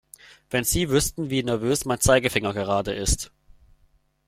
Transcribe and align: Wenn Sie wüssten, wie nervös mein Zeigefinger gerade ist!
Wenn 0.49 0.63
Sie 0.63 0.89
wüssten, 0.89 1.29
wie 1.29 1.43
nervös 1.43 1.85
mein 1.85 1.99
Zeigefinger 1.99 2.53
gerade 2.53 2.91
ist! 2.91 3.31